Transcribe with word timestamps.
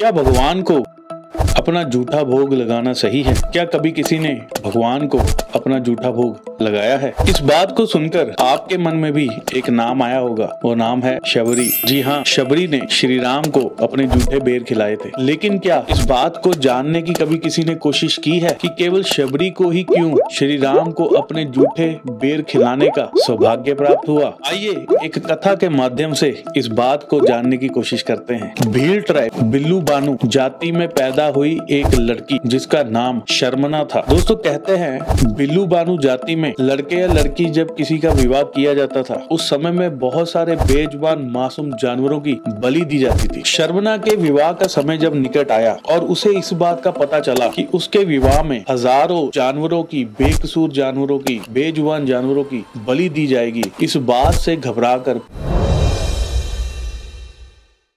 क्या 0.00 0.10
भगवान 0.10 0.62
को 0.62 0.74
अपना 1.56 1.82
जूठा 1.82 2.22
भोग 2.22 2.54
लगाना 2.54 2.92
सही 2.92 3.22
है? 3.22 3.34
क्या 3.34 3.64
कभी 3.64 3.90
किसी 3.90 4.18
ने 4.18 4.42
भगवान 4.64 5.06
को 5.06 5.18
अपना 5.54 5.78
जूठा 5.78 6.10
भोग 6.10 6.56
लगाया 6.62 6.98
है? 6.98 7.14
इस 7.28 7.40
बात 7.40 7.76
को 7.76 7.86
सुनकर 7.86 8.34
आपके 8.40 8.78
मन 8.78 8.94
में 8.96 9.12
भी 9.12 9.28
एक 9.56 9.70
नाम 9.70 10.02
आया 10.02 10.18
होगा। 10.18 10.60
वो 10.64 10.74
नाम 10.74 11.02
है 11.02 11.18
शबरी। 11.26 11.70
जी 11.86 12.00
हाँ 12.00 12.22
शबरी 12.26 12.66
ने 12.66 12.80
श्री 12.90 13.18
राम 13.18 13.42
को 13.42 13.76
अपने 13.80 14.06
जूठे 14.06 14.40
बेर 14.40 14.62
खिलाए 14.62 14.96
थे। 14.96 15.10
लेकिन 15.18 15.58
क्या 15.58 15.86
इस 15.90 16.04
बात 16.04 16.40
को 16.44 16.54
जानने 16.54 17.02
की 17.02 17.12
कभी 17.12 17.38
किसी 17.38 17.64
ने 17.64 17.74
कोशिश 17.74 18.16
की 18.16 18.38
है 18.38 18.56
कि 18.60 18.68
केवल 18.68 19.02
शबरी 19.02 19.50
को 19.50 19.70
ही 19.70 19.82
क्यों 19.82 20.16
श्री 20.32 20.56
राम 20.56 20.90
को 20.90 21.04
अपने 21.04 21.44
जूठे 21.44 22.00
बेर 22.06 22.42
खिलाने 22.42 22.88
का 22.88 23.10
सौभाग्य 23.16 23.74
प्राप्त 23.74 24.08
हुआ? 24.08 24.36
आइए 24.46 24.86
एक 25.04 25.18
कथा 25.18 25.54
के 25.54 25.68
माध्यम 25.68 26.12
से 26.12 26.42
इस 26.56 26.66
बात 26.66 27.04
को 27.10 27.26
जानने 27.26 27.56
की 27.56 27.68
कोशिश 27.68 28.02
करते 28.02 28.34
हैं। 28.34 28.54
भील 28.66 29.00
ट्राइब 29.00 29.42
बिल्लू 29.42 29.80
बानू 29.80 30.18
जाति 30.24 30.72
में 30.72 30.88
पैदा 30.88 31.29
हुई 31.30 31.58
एक 31.70 31.94
लड़की, 31.94 32.38
जिसका 32.46 32.82
नाम 32.82 33.20
शर्मना 33.30 33.82
था। 33.84 34.04
दोस्तों, 34.08 34.36
कहते 34.36 34.76
हैं, 34.76 35.34
बिल्लू 35.36 35.64
बानू 35.66 35.96
जाति 35.98 36.36
में 36.36 36.52
लड़के 36.60 36.96
या 36.96 37.06
लड़की 37.08 37.44
जब 37.50 37.74
किसी 37.76 37.98
का 37.98 38.10
विवाह 38.12 38.42
किया 38.50 38.74
जाता 38.74 39.02
था, 39.02 39.14
उस 39.30 39.48
समय 39.50 39.70
में 39.70 39.98
बहुत 39.98 40.30
सारे 40.30 40.56
बेजबान 40.56 41.22
मासूम 41.30 41.70
जानवरों 41.76 42.20
की 42.20 42.38
बलि 42.60 42.84
दी 42.84 42.98
जाती 42.98 43.28
थी। 43.28 43.42
शर्मना 43.46 43.96
के 43.98 44.16
विवाह 44.16 44.52
का 44.52 44.66
समय 44.68 44.98
जब 44.98 45.14
निकट 45.14 45.50
आया 45.50 45.76
और 45.90 46.04
उसे 46.06 46.30
इस 46.38 46.52
बात 46.54 46.82
का 46.82 46.90
पता 46.92 47.20
चला 47.20 47.48
कि 47.48 47.66
उसके 47.74 48.04
विवाह 48.04 48.42
में 48.42 48.64
हज़ारों 48.70 49.28
जानवरों 49.34 49.82
की, 49.82 50.04
बेकसूर 50.04 50.70
जानवरों 50.72 51.18
की, 51.18 51.40
बेजुबान 51.50 52.06
जानवरों 52.06 52.44
की 52.44 52.64
बलि 52.86 53.08
दी 53.08 53.26
जाएगी। 53.26 53.62
इस 53.82 53.96
बात 54.06 54.34
से 54.34 54.56
घबरा 54.56 54.96
कर 54.98 55.20